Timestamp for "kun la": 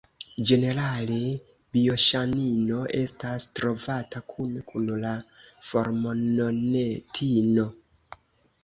4.73-5.13